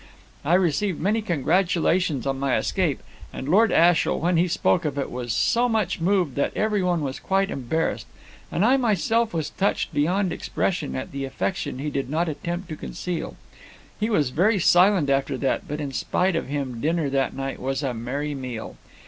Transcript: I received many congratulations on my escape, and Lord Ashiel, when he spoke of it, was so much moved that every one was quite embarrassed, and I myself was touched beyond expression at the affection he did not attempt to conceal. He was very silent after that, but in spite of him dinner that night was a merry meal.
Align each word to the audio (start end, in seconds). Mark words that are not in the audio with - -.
I 0.43 0.55
received 0.55 0.99
many 0.99 1.21
congratulations 1.21 2.25
on 2.25 2.39
my 2.39 2.57
escape, 2.57 3.03
and 3.31 3.47
Lord 3.47 3.71
Ashiel, 3.71 4.19
when 4.19 4.35
he 4.35 4.47
spoke 4.47 4.83
of 4.83 4.97
it, 4.97 5.11
was 5.11 5.31
so 5.31 5.69
much 5.69 6.01
moved 6.01 6.33
that 6.37 6.57
every 6.57 6.81
one 6.81 7.01
was 7.01 7.19
quite 7.19 7.51
embarrassed, 7.51 8.07
and 8.51 8.65
I 8.65 8.77
myself 8.77 9.31
was 9.31 9.51
touched 9.51 9.93
beyond 9.93 10.33
expression 10.33 10.95
at 10.95 11.11
the 11.11 11.23
affection 11.23 11.77
he 11.77 11.91
did 11.91 12.09
not 12.09 12.27
attempt 12.27 12.67
to 12.69 12.75
conceal. 12.75 13.35
He 13.99 14.09
was 14.09 14.31
very 14.31 14.57
silent 14.57 15.11
after 15.11 15.37
that, 15.37 15.67
but 15.67 15.79
in 15.79 15.91
spite 15.91 16.35
of 16.35 16.47
him 16.47 16.81
dinner 16.81 17.07
that 17.11 17.35
night 17.35 17.59
was 17.59 17.83
a 17.83 17.93
merry 17.93 18.33
meal. 18.33 18.77